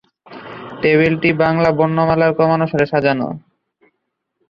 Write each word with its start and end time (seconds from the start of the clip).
টেবিলটি 0.81 1.29
বাংলা 1.41 1.69
বর্ণমালার 1.77 2.31
ক্রমানুসারে 2.37 2.85
সাজানো। 2.91 3.27